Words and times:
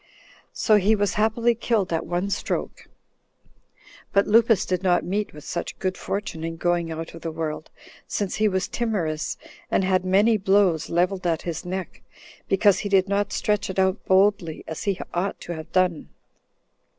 15 0.01 0.15
So 0.53 0.75
he 0.77 0.95
was 0.95 1.13
happily 1.13 1.53
killed 1.53 1.93
at 1.93 2.07
one 2.07 2.31
stroke. 2.31 2.89
But 4.11 4.25
Lupus 4.25 4.65
did 4.65 4.81
not 4.81 5.05
meet 5.05 5.31
with 5.31 5.43
such 5.43 5.77
good 5.77 5.95
fortune 5.95 6.43
in 6.43 6.57
going 6.57 6.91
out 6.91 7.13
of 7.13 7.21
the 7.21 7.29
world, 7.31 7.69
since 8.07 8.33
he 8.37 8.47
was 8.47 8.67
timorous, 8.67 9.37
and 9.69 9.83
had 9.83 10.03
many 10.03 10.37
blows 10.37 10.89
leveled 10.89 11.27
at 11.27 11.43
his 11.43 11.65
neck, 11.65 12.01
because 12.49 12.79
he 12.79 12.89
did 12.89 13.07
not 13.07 13.31
stretch 13.31 13.69
it 13.69 13.77
out 13.77 14.03
boldly 14.05 14.63
[as 14.65 14.85
he 14.85 14.99
ought 15.13 15.39
to 15.41 15.53
have 15.53 15.71
done]. 15.71 16.09